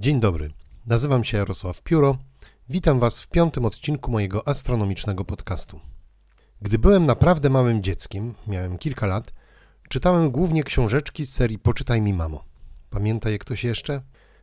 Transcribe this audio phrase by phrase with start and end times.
[0.00, 0.50] Dzień dobry,
[0.86, 2.18] nazywam się Jarosław Pióro.
[2.68, 5.80] Witam Was w piątym odcinku mojego astronomicznego podcastu.
[6.62, 9.32] Gdy byłem naprawdę małym dzieckiem, miałem kilka lat,
[9.88, 12.44] czytałem głównie książeczki z serii Poczytaj mi mamo.
[12.90, 14.02] Pamięta je ktoś jeszcze?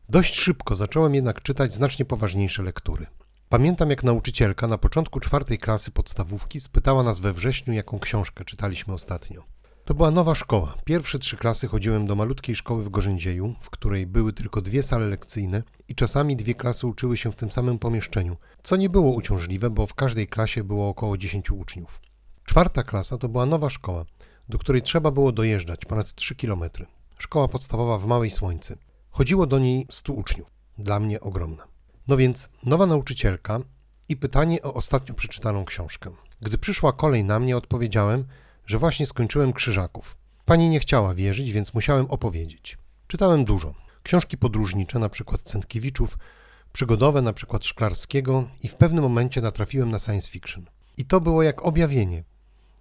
[0.09, 3.05] Dość szybko zacząłem jednak czytać znacznie poważniejsze lektury.
[3.49, 8.93] Pamiętam, jak nauczycielka na początku czwartej klasy podstawówki spytała nas we wrześniu, jaką książkę czytaliśmy
[8.93, 9.54] ostatnio.
[9.85, 10.75] To była nowa szkoła.
[10.85, 15.07] Pierwsze trzy klasy chodziłem do malutkiej szkoły w Gorzędzieju, w której były tylko dwie sale
[15.07, 19.69] lekcyjne i czasami dwie klasy uczyły się w tym samym pomieszczeniu, co nie było uciążliwe,
[19.69, 22.01] bo w każdej klasie było około 10 uczniów.
[22.45, 24.05] Czwarta klasa to była nowa szkoła,
[24.49, 26.85] do której trzeba było dojeżdżać ponad 3 kilometry.
[27.17, 28.77] Szkoła podstawowa w Małej Słońcy.
[29.09, 30.47] Chodziło do niej 100 uczniów.
[30.77, 31.67] Dla mnie ogromna.
[32.07, 33.59] No więc nowa nauczycielka
[34.09, 36.11] i pytanie o ostatnio przeczytaną książkę.
[36.41, 38.25] Gdy przyszła kolej na mnie, odpowiedziałem,
[38.65, 40.17] że właśnie skończyłem Krzyżaków.
[40.45, 42.77] Pani nie chciała wierzyć, więc musiałem opowiedzieć.
[43.07, 43.73] Czytałem dużo.
[44.03, 46.17] Książki podróżnicze, na przykład Centkiewiczów,
[46.73, 50.65] przygodowe, na przykład Szklarskiego i w pewnym momencie natrafiłem na science fiction.
[50.97, 52.23] I to było jak objawienie.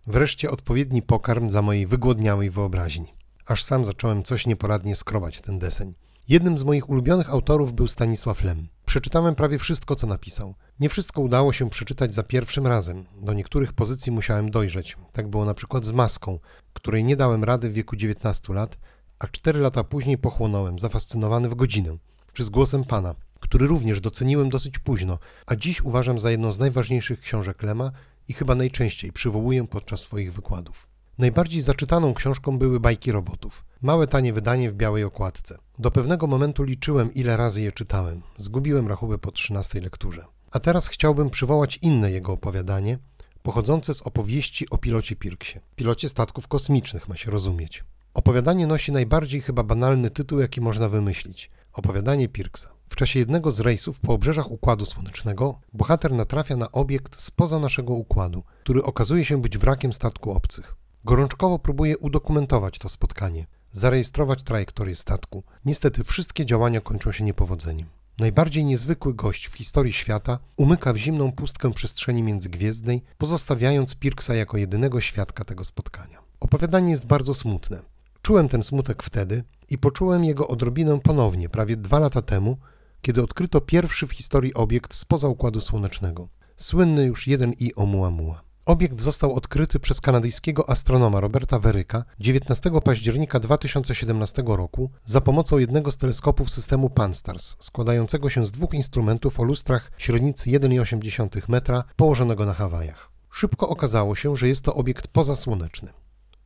[0.07, 3.15] Wreszcie odpowiedni pokarm dla mojej wygłodniałej wyobraźni.
[3.47, 5.95] Aż sam zacząłem coś nieporadnie skrobać w ten deseń.
[6.29, 8.69] Jednym z moich ulubionych autorów był Stanisław Lem.
[8.87, 10.55] Przeczytałem prawie wszystko, co napisał.
[10.81, 13.05] Nie wszystko udało się przeczytać za pierwszym razem.
[13.23, 14.97] Do niektórych pozycji musiałem dojrzeć.
[15.13, 16.39] Tak było na przykład z Maską,
[16.73, 18.79] której nie dałem rady w wieku 19 lat,
[19.19, 21.97] a cztery lata później pochłonąłem, zafascynowany w godzinę,
[22.33, 26.59] czy z głosem Pana, który również doceniłem dosyć późno, a dziś uważam za jedną z
[26.59, 27.91] najważniejszych książek Lema
[28.29, 30.87] i chyba najczęściej przywołuję podczas swoich wykładów.
[31.19, 33.65] Najbardziej zaczytaną książką były bajki robotów.
[33.83, 35.59] Małe, tanie wydanie w białej okładce.
[35.79, 38.23] Do pewnego momentu liczyłem, ile razy je czytałem.
[38.37, 40.34] Zgubiłem rachubę po trzynastej lekturze.
[40.55, 42.99] A teraz chciałbym przywołać inne jego opowiadanie,
[43.43, 45.59] pochodzące z opowieści o pilocie Pirksie.
[45.77, 47.85] Pilocie statków kosmicznych ma się rozumieć.
[48.15, 51.51] Opowiadanie nosi najbardziej chyba banalny tytuł, jaki można wymyślić.
[51.73, 52.71] Opowiadanie Pirksa.
[52.89, 57.95] W czasie jednego z rejsów po obrzeżach Układu Słonecznego bohater natrafia na obiekt spoza naszego
[57.95, 60.75] układu, który okazuje się być wrakiem statku obcych.
[61.05, 65.43] Gorączkowo próbuje udokumentować to spotkanie, zarejestrować trajektorię statku.
[65.65, 67.87] Niestety wszystkie działania kończą się niepowodzeniem.
[68.19, 74.57] Najbardziej niezwykły gość w historii świata umyka w zimną pustkę przestrzeni międzygwiezdnej, pozostawiając Pirksa jako
[74.57, 76.19] jedynego świadka tego spotkania.
[76.41, 77.83] Opowiadanie jest bardzo smutne.
[78.23, 82.57] Czułem ten smutek wtedy i poczułem jego odrobinę ponownie, prawie dwa lata temu,
[83.03, 86.29] kiedy odkryto pierwszy w historii obiekt spoza Układu Słonecznego.
[86.57, 88.43] Słynny już 1I Oumuamua.
[88.67, 95.91] Obiekt został odkryty przez kanadyjskiego astronoma Roberta Veryka 19 października 2017 roku za pomocą jednego
[95.91, 102.47] z teleskopów systemu Pan-STARRS, składającego się z dwóch instrumentów o lustrach średnicy 1,8 metra położonego
[102.47, 103.11] na Hawajach.
[103.31, 105.93] Szybko okazało się, że jest to obiekt pozasłoneczny.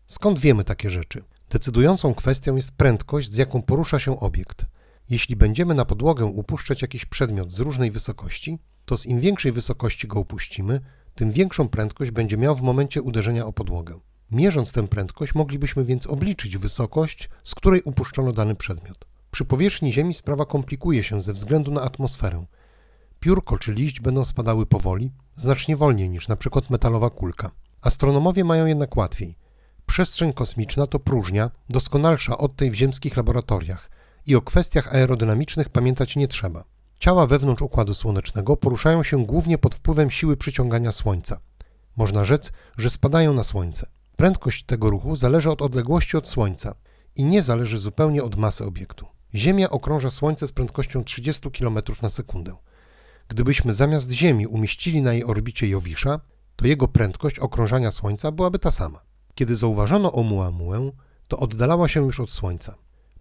[0.06, 1.24] Skąd wiemy takie rzeczy?
[1.50, 4.66] Decydującą kwestią jest prędkość, z jaką porusza się obiekt.
[5.10, 10.08] Jeśli będziemy na podłogę upuszczać jakiś przedmiot z różnej wysokości, to z im większej wysokości
[10.08, 10.80] go upuścimy,
[11.18, 14.00] tym większą prędkość będzie miał w momencie uderzenia o podłogę.
[14.30, 19.06] Mierząc tę prędkość, moglibyśmy więc obliczyć wysokość, z której upuszczono dany przedmiot.
[19.30, 22.44] Przy powierzchni Ziemi sprawa komplikuje się ze względu na atmosferę.
[23.20, 26.60] Piórko czy liść będą spadały powoli, znacznie wolniej niż np.
[26.70, 27.50] metalowa kulka.
[27.80, 29.36] Astronomowie mają jednak łatwiej.
[29.86, 33.90] Przestrzeń kosmiczna to próżnia, doskonalsza od tej w ziemskich laboratoriach
[34.26, 36.64] i o kwestiach aerodynamicznych pamiętać nie trzeba.
[36.98, 41.40] Ciała wewnątrz Układu Słonecznego poruszają się głównie pod wpływem siły przyciągania Słońca.
[41.96, 43.86] Można rzec, że spadają na Słońce.
[44.16, 46.74] Prędkość tego ruchu zależy od odległości od Słońca
[47.16, 49.06] i nie zależy zupełnie od masy obiektu.
[49.34, 52.56] Ziemia okrąża Słońce z prędkością 30 km na sekundę.
[53.28, 56.20] Gdybyśmy zamiast Ziemi umieścili na jej orbicie Jowisza,
[56.56, 59.00] to jego prędkość okrążania Słońca byłaby ta sama.
[59.34, 60.90] Kiedy zauważono Oumuamuę,
[61.28, 62.74] to oddalała się już od Słońca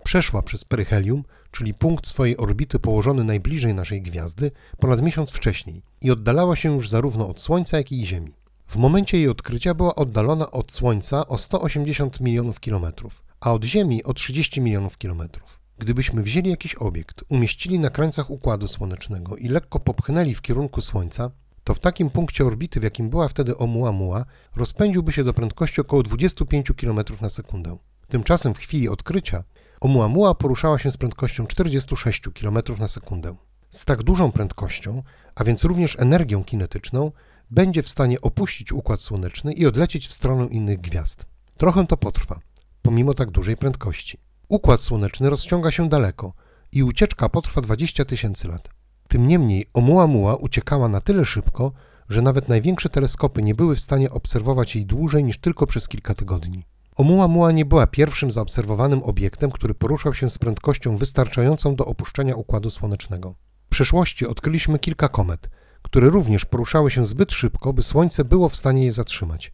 [0.08, 6.12] przeszła przez peryhelium, czyli punkt swojej orbity położony najbliżej naszej gwiazdy, ponad miesiąc wcześniej i
[6.12, 8.34] oddalała się już zarówno od Słońca, jak i Ziemi.
[8.68, 14.04] W momencie jej odkrycia była oddalona od Słońca o 180 milionów kilometrów, a od Ziemi
[14.04, 15.60] o 30 milionów kilometrów.
[15.78, 21.32] Gdybyśmy wzięli jakiś obiekt, umieścili na krańcach Układu Słonecznego i lekko popchnęli w kierunku Słońca,
[21.64, 24.26] to w takim punkcie orbity, w jakim była wtedy Oumuamua,
[24.56, 27.78] rozpędziłby się do prędkości około 25 km na sekundę.
[28.08, 29.44] Tymczasem w chwili odkrycia
[29.82, 33.36] Oumuamua poruszała się z prędkością 46 km na sekundę.
[33.70, 35.04] Z tak dużą prędkością,
[35.36, 37.12] a więc również energią kinetyczną,
[37.52, 41.26] będzie w stanie opuścić Układ Słoneczny i odlecieć w stronę innych gwiazd.
[41.58, 42.40] Trochę to potrwa,
[42.82, 44.18] pomimo tak dużej prędkości.
[44.48, 46.34] Układ Słoneczny rozciąga się daleko
[46.72, 48.70] i ucieczka potrwa 20 tysięcy lat.
[49.08, 51.72] Tym niemniej Oumuamua uciekała na tyle szybko,
[52.10, 56.14] że nawet największe teleskopy nie były w stanie obserwować jej dłużej niż tylko przez kilka
[56.14, 56.66] tygodni.
[56.98, 62.70] Oumuamua nie była pierwszym zaobserwowanym obiektem, który poruszał się z prędkością wystarczającą do opuszczenia Układu
[62.70, 63.36] Słonecznego.
[63.66, 65.50] W przeszłości odkryliśmy kilka komet,
[65.82, 69.52] które również poruszały się zbyt szybko, by Słońce było w stanie je zatrzymać.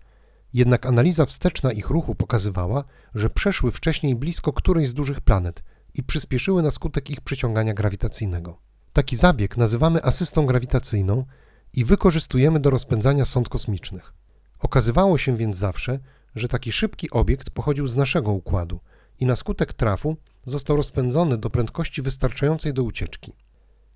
[0.54, 2.84] Jednak analiza wsteczna ich ruchu pokazywała,
[3.16, 5.64] że przeszły wcześniej blisko którejś z dużych planet
[5.94, 8.58] i przyspieszyły na skutek ich przyciągania grawitacyjnego.
[8.94, 11.26] Taki zabieg nazywamy asystą grawitacyjną
[11.74, 14.14] i wykorzystujemy do rozpędzania sond kosmicznych.
[14.60, 16.00] Okazywało się więc zawsze,
[16.36, 18.80] że taki szybki obiekt pochodził z naszego układu
[19.20, 23.34] i na skutek trafu został rozpędzony do prędkości wystarczającej do ucieczki.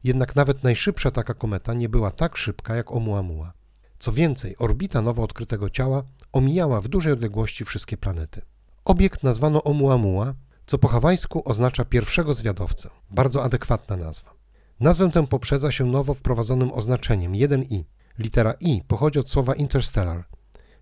[0.03, 3.53] Jednak nawet najszybsza taka kometa nie była tak szybka jak Oumuamua.
[3.99, 8.41] Co więcej, orbita nowo odkrytego ciała omijała w dużej odległości wszystkie planety.
[8.85, 10.33] Obiekt nazwano Oumuamua,
[10.65, 12.89] co po hawajsku oznacza pierwszego zwiadowcę.
[13.09, 14.33] Bardzo adekwatna nazwa.
[14.79, 17.83] Nazwę tę poprzedza się nowo wprowadzonym oznaczeniem 1i.
[18.19, 20.23] Litera i pochodzi od słowa interstellar,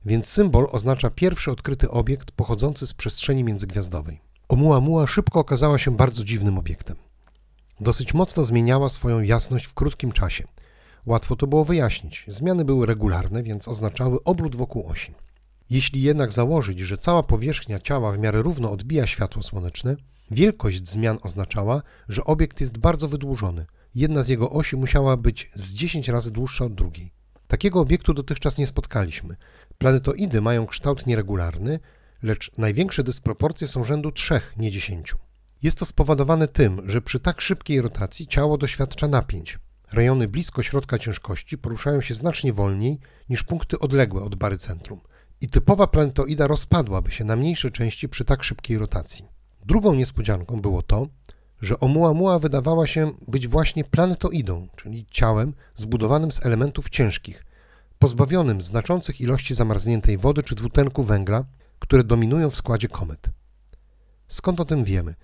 [0.05, 4.21] więc symbol oznacza pierwszy odkryty obiekt pochodzący z przestrzeni międzygwiazdowej.
[4.49, 6.95] Oumuamua szybko okazała się bardzo dziwnym obiektem.
[7.79, 10.47] Dosyć mocno zmieniała swoją jasność w krótkim czasie.
[11.05, 12.25] Łatwo to było wyjaśnić.
[12.27, 15.13] Zmiany były regularne, więc oznaczały obrót wokół osi.
[15.69, 19.95] Jeśli jednak założyć, że cała powierzchnia ciała w miarę równo odbija światło słoneczne,
[20.31, 23.65] wielkość zmian oznaczała, że obiekt jest bardzo wydłużony.
[23.95, 27.11] Jedna z jego osi musiała być z 10 razy dłuższa od drugiej.
[27.47, 29.35] Takiego obiektu dotychczas nie spotkaliśmy.
[29.77, 31.79] Planetoidy mają kształt nieregularny,
[32.23, 35.15] lecz największe dysproporcje są rzędu 3, nie 10.
[35.63, 39.59] Jest to spowodowane tym, że przy tak szybkiej rotacji ciało doświadcza napięć.
[39.91, 42.99] Rejony blisko środka ciężkości poruszają się znacznie wolniej
[43.29, 44.99] niż punkty odległe od bary centrum
[45.41, 49.25] i typowa planetoida rozpadłaby się na mniejsze części przy tak szybkiej rotacji.
[49.65, 51.07] Drugą niespodzianką było to,
[51.61, 57.45] że Oumuamua wydawała się być właśnie planetoidą, czyli ciałem zbudowanym z elementów ciężkich,
[57.99, 61.45] pozbawionym znaczących ilości zamarzniętej wody czy dwutlenku węgla,
[61.79, 63.29] które dominują w składzie komet.
[64.27, 65.15] Skąd o tym wiemy?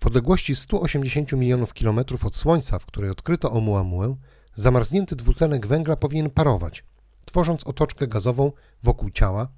[0.00, 4.16] W odległości 180 milionów kilometrów od Słońca, w której odkryto Oumuamuę,
[4.54, 6.84] zamarznięty dwutlenek węgla powinien parować,
[7.26, 8.52] tworząc otoczkę gazową
[8.82, 9.48] wokół ciała,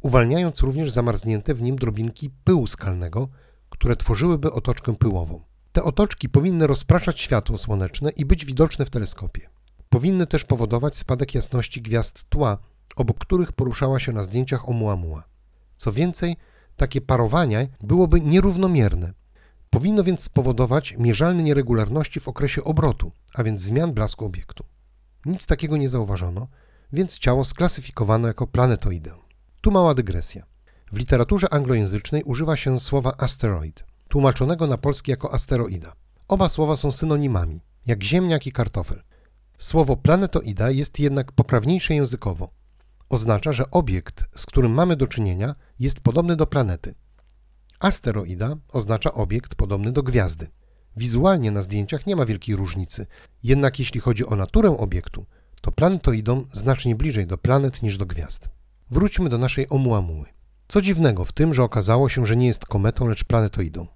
[0.00, 3.28] uwalniając również zamarznięte w nim drobinki pyłu skalnego,
[3.70, 5.53] które tworzyłyby otoczkę pyłową.
[5.74, 9.48] Te otoczki powinny rozpraszać światło słoneczne i być widoczne w teleskopie.
[9.88, 12.58] Powinny też powodować spadek jasności gwiazd tła,
[12.96, 15.24] obok których poruszała się na zdjęciach Oumuamua.
[15.76, 16.36] Co więcej,
[16.76, 19.12] takie parowanie byłoby nierównomierne.
[19.70, 24.64] Powinno więc spowodować mierzalne nieregularności w okresie obrotu, a więc zmian blasku obiektu.
[25.26, 26.48] Nic takiego nie zauważono,
[26.92, 29.12] więc ciało sklasyfikowano jako planetoidę.
[29.60, 30.44] Tu mała dygresja.
[30.92, 35.92] W literaturze anglojęzycznej używa się słowa asteroid, tłumaczonego na polski jako asteroida.
[36.28, 39.02] Oba słowa są synonimami, jak ziemniak i kartofel.
[39.58, 42.50] Słowo planetoida jest jednak poprawniejsze językowo.
[43.08, 46.94] Oznacza, że obiekt, z którym mamy do czynienia, jest podobny do planety.
[47.80, 50.46] Asteroida oznacza obiekt podobny do gwiazdy.
[50.96, 53.06] Wizualnie na zdjęciach nie ma wielkiej różnicy,
[53.42, 55.26] jednak jeśli chodzi o naturę obiektu,
[55.60, 58.48] to planetoidą znacznie bliżej do planet niż do gwiazd.
[58.90, 60.33] Wróćmy do naszej Oumuamuły.
[60.68, 63.86] Co dziwnego w tym, że okazało się, że nie jest kometą, lecz planetoidą.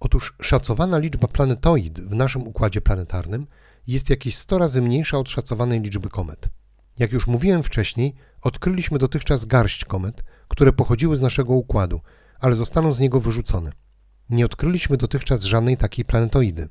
[0.00, 3.46] Otóż szacowana liczba planetoid w naszym układzie planetarnym
[3.86, 6.48] jest jakieś 100 razy mniejsza od szacowanej liczby komet.
[6.98, 12.00] Jak już mówiłem wcześniej, odkryliśmy dotychczas garść komet, które pochodziły z naszego układu,
[12.40, 13.72] ale zostaną z niego wyrzucone.
[14.30, 16.68] Nie odkryliśmy dotychczas żadnej takiej planetoidy.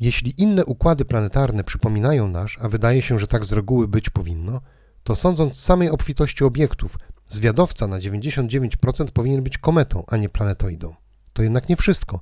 [0.00, 4.60] Jeśli inne układy planetarne przypominają nasz, a wydaje się, że tak z reguły być powinno,
[5.02, 10.94] to sądząc z samej obfitości obiektów, zwiadowca na 99% powinien być kometą, a nie planetoidą.
[11.32, 12.20] To jednak nie wszystko.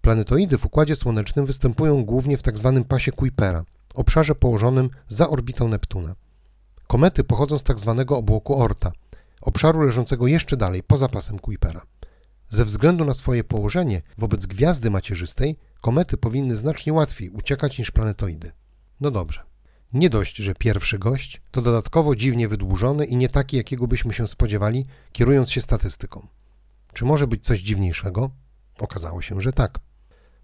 [0.00, 2.72] Planetoidy w Układzie Słonecznym występują głównie w tzw.
[2.76, 6.14] Tak pasie Kuipera, obszarze położonym za orbitą Neptuna.
[6.86, 7.94] Komety pochodzą z tzw.
[7.98, 8.92] Tak obłoku Orta,
[9.40, 11.82] obszaru leżącego jeszcze dalej, poza pasem Kuipera.
[12.48, 18.52] Ze względu na swoje położenie wobec gwiazdy macierzystej, komety powinny znacznie łatwiej uciekać niż planetoidy.
[19.00, 19.47] No dobrze.
[19.92, 24.28] Nie dość, że pierwszy gość to dodatkowo dziwnie wydłużony i nie taki, jakiego byśmy się
[24.28, 26.26] spodziewali, kierując się statystyką.
[26.92, 28.30] Czy może być coś dziwniejszego?
[28.78, 29.78] Okazało się, że tak.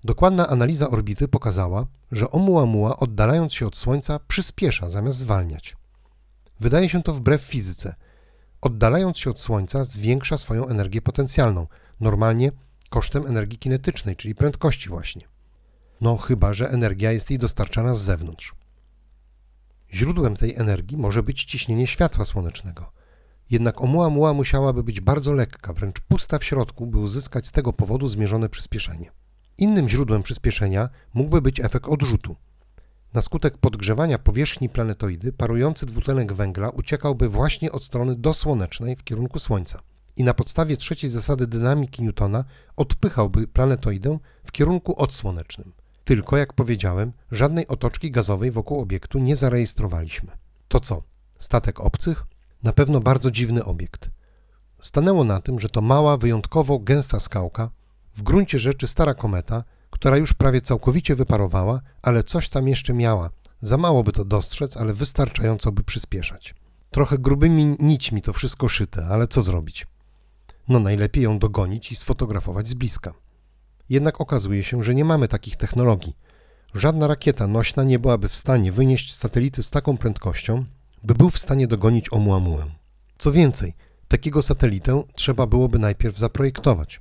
[0.04, 5.76] Dokładna analiza orbity pokazała, że Oumuamua oddalając się od Słońca przyspiesza zamiast zwalniać.
[6.60, 7.94] Wydaje się to wbrew fizyce.
[8.60, 11.66] Oddalając się od Słońca zwiększa swoją energię potencjalną,
[12.00, 12.52] normalnie
[12.90, 15.28] kosztem energii kinetycznej, czyli prędkości właśnie.
[16.00, 18.54] No chyba, że energia jest jej dostarczana z zewnątrz.
[19.94, 22.92] Źródłem tej energii może być ciśnienie światła słonecznego.
[23.50, 28.08] Jednak Oumuamua musiałaby być bardzo lekka, wręcz pusta w środku, by uzyskać z tego powodu
[28.08, 29.10] zmierzone przyspieszenie.
[29.58, 32.36] Innym źródłem przyspieszenia mógłby być efekt odrzutu.
[33.12, 39.38] Na skutek podgrzewania powierzchni planetoidy parujący dwutlenek węgla uciekałby właśnie od strony dosłonecznej w kierunku
[39.38, 39.82] Słońca.
[40.16, 42.44] i na podstawie trzeciej zasady dynamiki Newtona
[42.76, 45.72] odpychałby planetoidę w kierunku odsłonecznym.
[46.04, 50.32] Tylko, jak powiedziałem, żadnej otoczki gazowej wokół obiektu nie zarejestrowaliśmy.
[50.68, 51.02] To co?
[51.38, 52.24] Statek obcych?
[52.62, 54.10] Na pewno bardzo dziwny obiekt.
[54.78, 57.70] Stanęło na tym, że to mała, wyjątkowo gęsta skałka,
[58.14, 63.30] w gruncie rzeczy stara kometa, która już prawie całkowicie wyparowała, ale coś tam jeszcze miała.
[63.60, 66.54] Za mało by to dostrzec, ale wystarczająco by przyspieszać.
[66.90, 69.86] Trochę grubymi nićmi to wszystko szyte, ale co zrobić?
[70.68, 73.12] No najlepiej ją dogonić i sfotografować z bliska.
[73.88, 76.16] Jednak okazuje się, że nie mamy takich technologii.
[76.74, 80.64] Żadna rakieta nośna nie byłaby w stanie wynieść satelity z taką prędkością,
[81.02, 82.66] by był w stanie dogonić Oumuamua.
[83.18, 83.74] Co więcej,
[84.08, 87.00] takiego satelitę trzeba byłoby najpierw zaprojektować,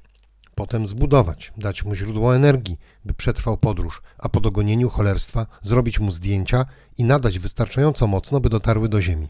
[0.55, 6.11] potem zbudować, dać mu źródło energii, by przetrwał podróż, a po dogonieniu cholerstwa zrobić mu
[6.11, 6.65] zdjęcia
[6.97, 9.29] i nadać wystarczająco mocno, by dotarły do Ziemi.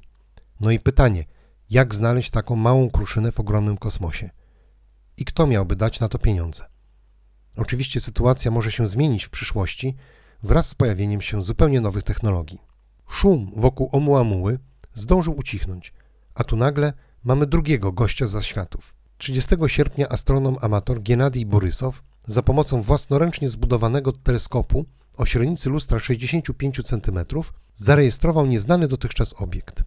[0.59, 1.25] No i pytanie,
[1.69, 4.29] jak znaleźć taką małą kruszynę w ogromnym kosmosie?
[5.17, 6.72] I kto miałby dać na to pieniądze?
[7.55, 9.95] Oczywiście sytuacja może się zmienić w przyszłości
[10.43, 12.59] wraz z pojawieniem się zupełnie nowych technologii.
[13.09, 14.59] Szum wokół Oumuamuły
[14.93, 15.93] zdążył ucichnąć,
[16.35, 16.93] a tu nagle
[17.23, 18.95] mamy drugiego gościa za światów.
[19.17, 24.85] 30 sierpnia astronom amator Gennadij Borysow za pomocą własnoręcznie zbudowanego teleskopu
[25.17, 27.19] o średnicy lustra 65 cm
[27.73, 29.83] zarejestrował nieznany dotychczas obiekt.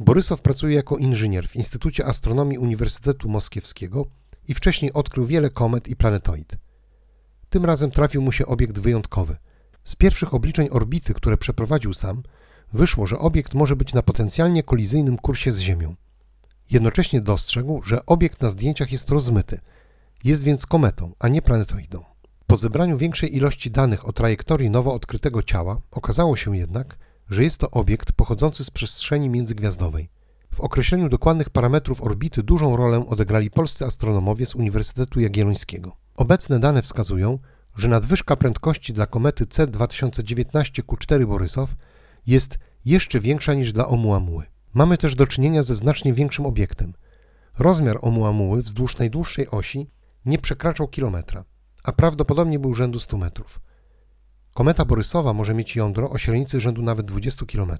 [0.00, 4.06] Borysow pracuje jako inżynier w Instytucie Astronomii Uniwersytetu Moskiewskiego
[4.48, 6.56] i wcześniej odkrył wiele komet i planetoid.
[7.56, 9.36] Tym razem trafił mu się obiekt wyjątkowy.
[9.84, 12.22] Z pierwszych obliczeń orbity, które przeprowadził sam,
[12.72, 15.94] wyszło, że obiekt może być na potencjalnie kolizyjnym kursie z Ziemią.
[16.70, 19.60] Jednocześnie dostrzegł, że obiekt na zdjęciach jest rozmyty,
[20.24, 22.04] jest więc kometą, a nie planetoidą.
[22.46, 26.98] Po zebraniu większej ilości danych o trajektorii nowo odkrytego ciała, okazało się jednak,
[27.30, 30.08] że jest to obiekt pochodzący z przestrzeni międzygwiazdowej.
[30.54, 36.05] W określeniu dokładnych parametrów orbity dużą rolę odegrali polscy astronomowie z Uniwersytetu Jagiellońskiego.
[36.16, 37.38] Obecne dane wskazują,
[37.76, 41.74] że nadwyżka prędkości dla komety C 2019 Q4 Borysow
[42.26, 44.42] jest jeszcze większa niż dla Oumuamua.
[44.74, 46.94] Mamy też do czynienia ze znacznie większym obiektem.
[47.58, 49.90] Rozmiar Oumuamuły wzdłuż najdłuższej osi
[50.24, 51.44] nie przekraczał kilometra,
[51.82, 53.60] a prawdopodobnie był rzędu 100 metrów.
[54.54, 57.72] Kometa Borysowa może mieć jądro o średnicy rzędu nawet 20 km.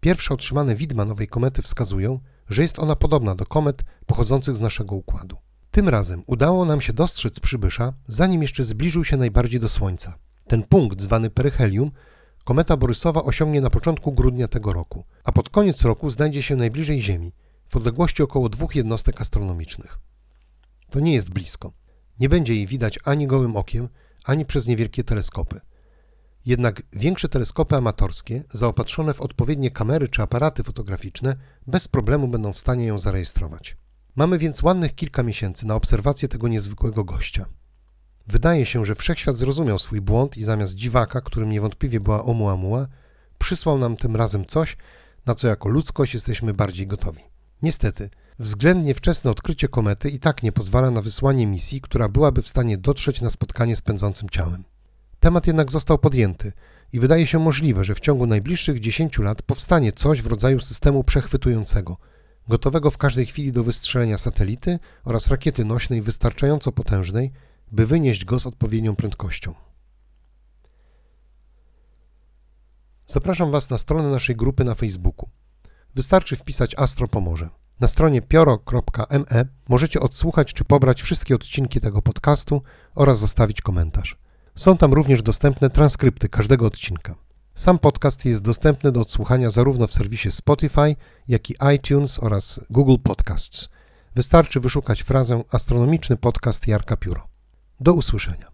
[0.00, 4.94] Pierwsze otrzymane widma nowej komety wskazują, że jest ona podobna do komet pochodzących z naszego
[4.94, 5.36] układu.
[5.74, 10.18] Tym razem udało nam się dostrzec przybysza, zanim jeszcze zbliżył się najbardziej do Słońca.
[10.46, 11.90] Ten punkt, zwany peryhelium,
[12.44, 17.02] kometa Borysowa osiągnie na początku grudnia tego roku, a pod koniec roku znajdzie się najbliżej
[17.02, 17.32] Ziemi,
[17.68, 19.98] w odległości około dwóch jednostek astronomicznych.
[20.90, 21.72] To nie jest blisko.
[22.20, 23.88] Nie będzie jej widać ani gołym okiem,
[24.24, 25.60] ani przez niewielkie teleskopy.
[26.46, 32.58] Jednak większe teleskopy amatorskie, zaopatrzone w odpowiednie kamery czy aparaty fotograficzne, bez problemu będą w
[32.58, 33.76] stanie ją zarejestrować.
[34.16, 37.46] Mamy więc ładnych kilka miesięcy na obserwację tego niezwykłego gościa.
[38.26, 42.86] Wydaje się, że wszechświat zrozumiał swój błąd i zamiast dziwaka, którym niewątpliwie była Oumuamua,
[43.38, 44.76] przysłał nam tym razem coś,
[45.26, 47.22] na co jako ludzkość jesteśmy bardziej gotowi.
[47.62, 52.48] Niestety, względnie wczesne odkrycie komety i tak nie pozwala na wysłanie misji, która byłaby w
[52.48, 54.64] stanie dotrzeć na spotkanie z pędzącym ciałem.
[55.20, 56.52] Temat jednak został podjęty
[56.92, 61.04] i wydaje się możliwe, że w ciągu najbliższych 10 lat powstanie coś w rodzaju systemu
[61.04, 61.96] przechwytującego,
[62.48, 67.32] gotowego w każdej chwili do wystrzelenia satelity oraz rakiety nośnej wystarczająco potężnej,
[67.72, 69.54] by wynieść go z odpowiednią prędkością.
[73.06, 75.28] Zapraszam Was na stronę naszej grupy na Facebooku.
[75.94, 77.48] Wystarczy wpisać Astro Pomoże.
[77.80, 82.62] Na stronie pioro.me możecie odsłuchać czy pobrać wszystkie odcinki tego podcastu
[82.94, 84.16] oraz zostawić komentarz.
[84.54, 87.23] Są tam również dostępne transkrypty każdego odcinka.
[87.54, 90.96] Sam podcast jest dostępny do odsłuchania zarówno w serwisie Spotify,
[91.28, 93.68] jak i iTunes oraz Google Podcasts.
[94.14, 97.28] Wystarczy wyszukać frazę astronomiczny podcast Jarka Pióro.
[97.80, 98.53] Do usłyszenia.